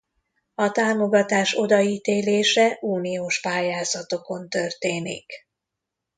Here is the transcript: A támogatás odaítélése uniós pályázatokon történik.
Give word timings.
A 0.55 0.71
támogatás 0.71 1.57
odaítélése 1.57 2.77
uniós 2.79 3.39
pályázatokon 3.41 4.49
történik. 4.49 5.25